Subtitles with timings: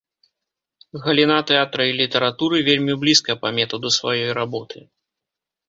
[1.03, 4.77] Галіна тэатра і літаратуры вельмі блізка па метаду сваёй работы.